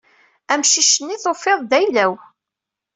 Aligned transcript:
Amcic-nni 0.51 1.13
i 1.15 1.21
tufiḍ 1.23 1.59
d 1.69 1.71
ayla-w. 1.79 2.13